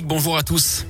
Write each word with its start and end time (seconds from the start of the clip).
Bonjour 0.00 0.38
à 0.38 0.42
tous. 0.42 0.86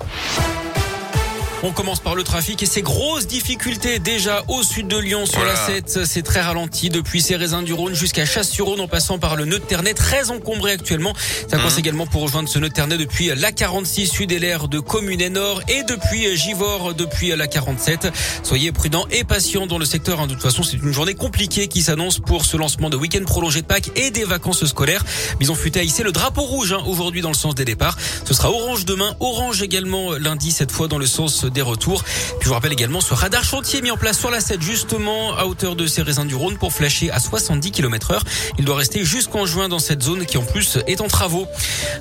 On 1.65 1.71
commence 1.71 2.01
par 2.01 2.17
le 2.17 2.25
trafic 2.25 2.61
et 2.65 2.67
ses 2.67 2.83
grosses 2.83 3.29
difficultés 3.29 4.01
déjà 4.01 4.43
au 4.49 4.65
sud 4.65 4.89
de 4.89 4.99
Lyon 4.99 5.27
sur 5.27 5.45
la 5.45 5.55
7. 5.55 6.01
C'est 6.05 6.23
très 6.23 6.41
ralenti 6.41 6.91
depuis 6.91 7.23
ces 7.23 7.37
raisins 7.37 7.63
du 7.63 7.73
Rhône 7.73 7.95
jusqu'à 7.95 8.27
Chasse-sur-Rhône 8.27 8.81
en 8.81 8.89
passant 8.89 9.21
par 9.21 9.37
le 9.37 9.45
nœud 9.45 9.61
de 9.61 9.65
Ternay, 9.65 9.95
très 9.95 10.31
encombré 10.31 10.73
actuellement. 10.73 11.15
Ça 11.49 11.59
passe 11.59 11.77
mmh. 11.77 11.79
également 11.79 12.07
pour 12.09 12.23
rejoindre 12.23 12.49
ce 12.49 12.59
nœud 12.59 12.69
de 12.69 12.75
Ternay 12.75 12.99
depuis 12.99 13.31
la 13.37 13.53
46 13.53 14.09
sud 14.09 14.33
et 14.33 14.41
l'air 14.41 14.67
de 14.67 14.81
Commune 14.81 15.29
Nord 15.29 15.63
et 15.69 15.85
depuis 15.85 16.37
Givors 16.37 16.95
depuis 16.95 17.29
la 17.29 17.47
47. 17.47 18.09
Soyez 18.43 18.73
prudents 18.73 19.07
et 19.13 19.23
patients 19.23 19.69
dans 19.69 19.79
le 19.79 19.85
secteur. 19.85 20.21
Hein. 20.21 20.27
De 20.27 20.33
toute 20.33 20.43
façon, 20.43 20.65
c'est 20.65 20.79
une 20.79 20.93
journée 20.93 21.15
compliquée 21.15 21.69
qui 21.69 21.83
s'annonce 21.83 22.19
pour 22.19 22.45
ce 22.45 22.57
lancement 22.57 22.91
de 22.91 22.97
week-end 22.97 23.23
prolongé 23.25 23.63
de 23.63 23.67
Pâques 23.67 23.93
et 23.95 24.11
des 24.11 24.25
vacances 24.25 24.65
scolaires. 24.65 25.05
Bison 25.39 25.55
futé 25.55 25.79
a 25.79 25.85
hissé 25.85 26.03
le 26.03 26.11
drapeau 26.11 26.43
rouge 26.43 26.73
hein, 26.73 26.83
aujourd'hui 26.87 27.21
dans 27.21 27.29
le 27.29 27.35
sens 27.35 27.55
des 27.55 27.65
départs. 27.65 27.97
Ce 28.25 28.35
sera 28.35 28.51
orange 28.51 28.85
demain, 28.85 29.15
orange 29.21 29.63
également 29.63 30.15
lundi, 30.15 30.51
cette 30.51 30.73
fois 30.73 30.89
dans 30.89 30.99
le 30.99 31.07
sens 31.07 31.47
des 31.53 31.63
retours. 31.63 32.03
Puis 32.03 32.43
je 32.43 32.49
vous 32.49 32.55
rappelle 32.55 32.73
également 32.73 33.01
ce 33.01 33.15
radar 33.15 33.45
chantier 33.45 33.83
mis 33.83 33.91
en 33.91 33.97
place 33.97 34.19
sur 34.19 34.31
la 34.31 34.41
7 34.41 34.61
justement 34.61 35.37
à 35.37 35.47
hauteur 35.47 35.77
de 35.77 35.87
ces 35.87 36.03
raisins 36.03 36.27
du 36.27 36.35
Rhône 36.35 36.59
pour 36.59 36.73
flasher 36.73 37.11
à 37.11 37.21
70 37.21 37.71
km 37.71 38.13
heure. 38.13 38.25
Il 38.59 38.65
doit 38.65 38.77
rester 38.77 39.05
jusqu'en 39.05 39.47
juin 39.47 39.69
dans 39.69 39.79
cette 39.79 40.03
zone 40.03 40.27
qui 40.27 40.39
en 40.39 40.45
plus 40.45 40.79
est 40.87 41.01
en 41.01 41.09
travaux. 41.09 41.47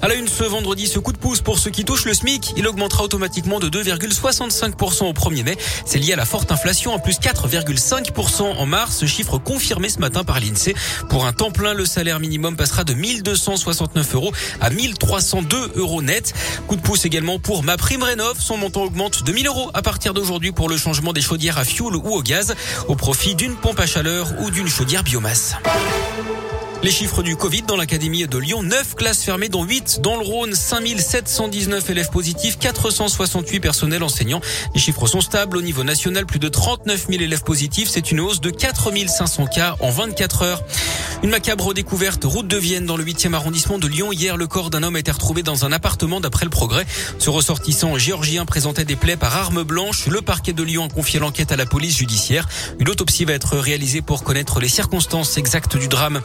À 0.02 0.08
la 0.08 0.16
une 0.16 0.28
ce 0.28 0.44
vendredi, 0.44 0.88
ce 0.88 1.00
coup 1.00 1.14
de 1.14 1.18
pouce 1.18 1.42
pour 1.42 1.60
ceux 1.60 1.72
qui 1.72 1.86
touchent 1.86 2.06
le 2.06 2.14
SMIC, 2.14 2.54
il 2.58 2.68
augmentera 2.68 3.04
automatiquement 3.04 3.60
de 3.60 3.70
2,65% 3.70 5.06
au 5.06 5.14
1er 5.14 5.44
mai. 5.44 5.58
C'est 5.86 6.00
lié 6.00 6.14
à 6.14 6.16
la 6.16 6.26
forte 6.26 6.52
inflation 6.52 6.94
en 6.94 7.00
plus 7.00 7.20
4,5% 7.20 8.42
en 8.42 8.66
mars, 8.66 9.06
chiffre 9.06 9.38
confirmé 9.38 9.90
ce 9.90 10.00
matin 10.00 10.24
par 10.24 10.40
l'INSEE. 10.40 10.76
Pour 11.10 11.26
un 11.26 11.34
temps 11.34 11.52
plein, 11.52 11.74
le 11.74 11.86
salaire 11.86 12.20
minimum 12.20 12.56
passera 12.56 12.84
de 12.84 12.94
1269 12.94 14.16
euros 14.16 14.32
à 14.60 14.70
1302 14.70 15.72
euros 15.76 16.02
net. 16.02 16.34
Coup 16.68 16.76
de 16.76 16.82
pouce 16.82 17.06
également 17.06 17.40
pour 17.40 17.64
ma 17.64 17.78
prime 17.78 18.04
rénov, 18.04 18.40
son 18.40 18.58
montant 18.58 18.84
augmente 18.84 19.24
de 19.24 19.32
1000 19.42 19.48
euros 19.48 19.72
à 19.74 19.82
partir 19.82 20.14
d'aujourd'hui 20.14 20.52
pour 20.52 20.70
le 20.70 20.78
changement 20.78 21.14
des 21.14 21.22
chaudières 21.22 21.58
à 21.58 21.66
fioul 21.66 21.96
ou 21.96 22.10
au 22.10 22.22
gaz 22.22 22.54
au 22.88 22.96
profit 22.96 23.34
d'une 23.34 23.56
pompe 23.56 23.80
à 23.80 23.88
chaleur 23.88 24.28
ou 24.40 24.52
d'une 24.52 24.68
chaudière 24.68 25.02
biomasse. 25.02 25.56
Les 26.84 26.90
chiffres 26.90 27.22
du 27.22 27.36
Covid 27.36 27.62
dans 27.62 27.76
l'académie 27.76 28.26
de 28.26 28.38
Lyon, 28.40 28.64
9 28.64 28.96
classes 28.96 29.22
fermées 29.22 29.50
dont 29.50 29.64
8 29.64 30.00
dans 30.02 30.16
le 30.16 30.24
Rhône, 30.24 30.56
5719 30.56 31.88
élèves 31.92 32.10
positifs, 32.10 32.58
468 32.58 33.60
personnels 33.60 34.02
enseignants. 34.02 34.42
Les 34.74 34.82
chiffres 34.82 35.06
sont 35.06 35.22
stables 35.22 35.58
au 35.58 35.62
niveau 35.62 35.84
national, 35.84 36.26
plus 36.26 36.40
de 36.40 36.50
39 36.50 37.06
000 37.08 37.22
élèves 37.22 37.44
positifs, 37.44 37.88
c'est 37.88 38.10
une 38.12 38.20
hausse 38.20 38.42
de 38.42 38.50
4500 38.50 39.46
cas 39.46 39.76
en 39.80 39.92
24 39.92 40.42
heures. 40.42 40.64
Une 41.24 41.30
macabre 41.30 41.72
découverte 41.76 42.24
route 42.24 42.48
de 42.48 42.58
Vienne 42.58 42.88
dans 42.88 42.98
le 42.98 43.04
8e 43.04 43.36
arrondissement 43.36 43.78
de 43.78 43.86
Lyon. 43.86 44.12
Hier, 44.12 44.38
le 44.38 44.48
corps 44.48 44.72
d'un 44.72 44.82
homme 44.82 44.96
a 44.96 45.00
été 45.00 45.12
retrouvé 45.12 45.44
dans 45.44 45.66
un 45.66 45.72
appartement 45.72 46.20
d'après 46.20 46.46
le 46.46 46.50
progrès. 46.50 46.88
Ce 47.20 47.30
ressortissant 47.30 47.96
géorgien 48.00 48.46
présentait 48.46 48.86
des 48.86 48.96
plaies 48.96 49.18
par 49.18 49.38
arme 49.38 49.62
blanche. 49.62 50.08
Le 50.08 50.24
parquet 50.24 50.54
de 50.54 50.64
Lyon 50.64 50.86
a 50.86 50.90
confié 50.90 51.20
l'enquête 51.20 51.52
à 51.52 51.58
la 51.58 51.68
police 51.68 51.96
judiciaire. 51.96 52.50
Une 52.80 52.90
autopsie 52.90 53.26
va 53.26 53.34
être 53.34 53.56
réalisée 53.58 54.02
pour 54.02 54.24
connaître 54.24 54.60
les 54.60 54.68
circonstances 54.68 55.38
exactes 55.38 55.78
du 55.78 55.88
drame. 55.88 56.22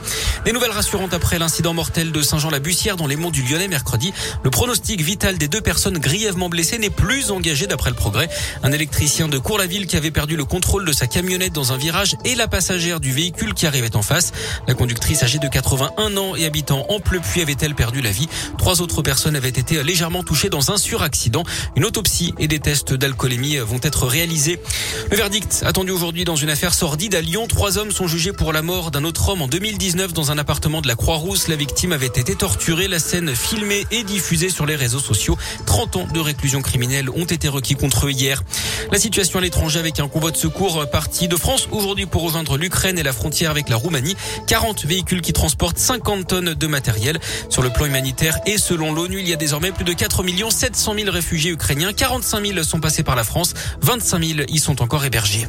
Des 0.46 0.52
nouvelles 0.52 0.70
rassurantes 0.70 1.12
après 1.12 1.40
l'incident 1.40 1.74
mortel 1.74 2.12
de 2.12 2.22
Saint-Jean-la-Bussière 2.22 2.96
dans 2.96 3.08
les 3.08 3.16
monts 3.16 3.32
du 3.32 3.42
Lyonnais 3.42 3.66
mercredi. 3.66 4.12
Le 4.44 4.50
pronostic 4.50 5.00
vital 5.00 5.38
des 5.38 5.48
deux 5.48 5.60
personnes 5.60 5.98
grièvement 5.98 6.48
blessées 6.48 6.78
n'est 6.78 6.88
plus 6.88 7.32
engagé 7.32 7.66
d'après 7.66 7.90
le 7.90 7.96
progrès. 7.96 8.28
Un 8.62 8.70
électricien 8.70 9.26
de 9.26 9.38
Cour-la-Ville 9.38 9.88
qui 9.88 9.96
avait 9.96 10.12
perdu 10.12 10.36
le 10.36 10.44
contrôle 10.44 10.84
de 10.84 10.92
sa 10.92 11.08
camionnette 11.08 11.52
dans 11.52 11.72
un 11.72 11.76
virage 11.76 12.16
et 12.24 12.36
la 12.36 12.46
passagère 12.46 13.00
du 13.00 13.10
véhicule 13.10 13.54
qui 13.54 13.66
arrivait 13.66 13.96
en 13.96 14.02
face. 14.02 14.32
La 14.68 14.74
conductrice 14.74 15.24
âgée 15.24 15.40
de 15.40 15.48
81 15.48 16.16
ans 16.16 16.36
et 16.36 16.46
habitant 16.46 16.86
en 16.90 17.00
Pleupuis 17.00 17.40
avait-elle 17.40 17.74
perdu 17.74 18.00
la 18.00 18.12
vie? 18.12 18.28
Trois 18.56 18.80
autres 18.82 19.02
personnes 19.02 19.34
avaient 19.34 19.48
été 19.48 19.82
légèrement 19.82 20.22
touchées 20.22 20.48
dans 20.48 20.70
un 20.70 20.76
suraccident. 20.76 21.42
Une 21.74 21.84
autopsie 21.84 22.34
et 22.38 22.46
des 22.46 22.60
tests 22.60 22.92
d'alcoolémie 22.94 23.56
vont 23.56 23.80
être 23.82 24.06
réalisés. 24.06 24.60
Le 25.10 25.16
verdict 25.16 25.64
attendu 25.66 25.90
aujourd'hui 25.90 26.24
dans 26.24 26.36
une 26.36 26.50
affaire 26.50 26.72
sordide 26.72 27.16
à 27.16 27.20
Lyon. 27.20 27.48
Trois 27.48 27.78
hommes 27.78 27.90
sont 27.90 28.06
jugés 28.06 28.32
pour 28.32 28.52
la 28.52 28.62
mort 28.62 28.92
d'un 28.92 29.02
autre 29.02 29.28
homme 29.30 29.42
en 29.42 29.48
2019 29.48 30.12
dans 30.12 30.30
un 30.30 30.35
appartement 30.38 30.80
de 30.80 30.88
la 30.88 30.94
Croix-Rousse. 30.94 31.48
La 31.48 31.56
victime 31.56 31.92
avait 31.92 32.06
été 32.06 32.34
torturée. 32.34 32.88
La 32.88 32.98
scène 32.98 33.34
filmée 33.34 33.86
et 33.90 34.02
diffusée 34.02 34.50
sur 34.50 34.66
les 34.66 34.76
réseaux 34.76 34.98
sociaux. 34.98 35.38
30 35.66 35.96
ans 35.96 36.08
de 36.12 36.20
réclusion 36.20 36.62
criminelle 36.62 37.10
ont 37.10 37.24
été 37.24 37.48
requis 37.48 37.74
contre 37.74 38.06
eux 38.06 38.10
hier. 38.10 38.42
La 38.90 38.98
situation 38.98 39.38
à 39.38 39.42
l'étranger 39.42 39.78
avec 39.78 40.00
un 40.00 40.08
convoi 40.08 40.30
de 40.30 40.36
secours 40.36 40.88
parti 40.90 41.28
de 41.28 41.36
France 41.36 41.68
aujourd'hui 41.70 42.06
pour 42.06 42.22
rejoindre 42.22 42.56
l'Ukraine 42.58 42.98
et 42.98 43.02
la 43.02 43.12
frontière 43.12 43.50
avec 43.50 43.68
la 43.68 43.76
Roumanie. 43.76 44.16
40 44.46 44.84
véhicules 44.84 45.20
qui 45.20 45.32
transporte 45.32 45.78
50 45.78 46.26
tonnes 46.26 46.54
de 46.54 46.66
matériel. 46.66 47.18
Sur 47.48 47.62
le 47.62 47.70
plan 47.70 47.86
humanitaire 47.86 48.38
et 48.46 48.58
selon 48.58 48.92
l'ONU, 48.92 49.20
il 49.20 49.28
y 49.28 49.32
a 49.32 49.36
désormais 49.36 49.72
plus 49.72 49.84
de 49.84 49.92
4 49.92 50.24
700 50.50 50.94
000 50.94 51.10
réfugiés 51.10 51.50
ukrainiens. 51.50 51.92
45 51.92 52.46
000 52.46 52.62
sont 52.62 52.80
passés 52.80 53.02
par 53.02 53.16
la 53.16 53.24
France. 53.24 53.54
25 53.82 54.24
000 54.24 54.40
y 54.48 54.58
sont 54.58 54.82
encore 54.82 55.04
hébergés. 55.04 55.46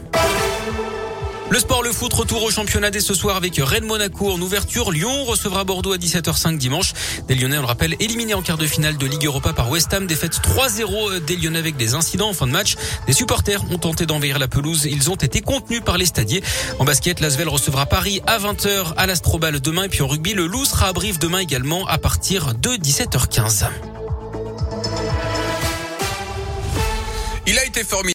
Le 1.49 1.59
sport, 1.59 1.81
le 1.81 1.93
foot, 1.93 2.11
retour 2.13 2.43
au 2.43 2.51
championnat 2.51 2.91
dès 2.91 2.99
ce 2.99 3.13
soir 3.13 3.37
avec 3.37 3.55
Rennes 3.57 3.85
Monaco 3.85 4.29
en 4.29 4.41
ouverture. 4.41 4.91
Lyon 4.91 5.23
recevra 5.23 5.63
Bordeaux 5.63 5.93
à 5.93 5.97
17h05 5.97 6.57
dimanche. 6.57 6.91
Des 7.29 7.35
Lyonnais, 7.35 7.57
on 7.57 7.61
le 7.61 7.67
rappelle, 7.67 7.95
éliminés 8.01 8.33
en 8.33 8.41
quart 8.41 8.57
de 8.57 8.67
finale 8.67 8.97
de 8.97 9.05
Ligue 9.05 9.25
Europa 9.25 9.53
par 9.53 9.69
West 9.69 9.93
Ham. 9.93 10.07
Défaite 10.07 10.33
3-0 10.33 11.23
des 11.23 11.37
Lyonnais 11.37 11.59
avec 11.59 11.77
des 11.77 11.93
incidents 11.93 12.29
en 12.29 12.33
fin 12.33 12.47
de 12.47 12.51
match. 12.51 12.75
Les 13.07 13.13
supporters 13.13 13.63
ont 13.71 13.77
tenté 13.77 14.05
d'envahir 14.05 14.39
la 14.39 14.49
pelouse. 14.49 14.89
Ils 14.91 15.09
ont 15.09 15.15
été 15.15 15.39
contenus 15.39 15.81
par 15.85 15.97
les 15.97 16.05
stadiers. 16.05 16.43
En 16.79 16.85
basket, 16.85 17.21
l'Asvel 17.21 17.47
recevra 17.47 17.85
Paris 17.85 18.21
à 18.27 18.39
20h 18.39 18.93
à 18.97 19.07
l'Astrobal 19.07 19.61
demain. 19.61 19.83
Et 19.83 19.89
puis 19.89 20.01
en 20.01 20.07
rugby, 20.07 20.33
le 20.33 20.47
Loup 20.47 20.65
sera 20.65 20.87
à 20.87 20.93
Brive 20.93 21.17
demain 21.17 21.39
également 21.39 21.87
à 21.87 21.97
partir 21.97 22.55
de 22.55 22.71
17h15. 22.71 23.69
Il 27.49 27.57
a 27.57 27.63
été 27.63 27.85
formidable. 27.85 28.05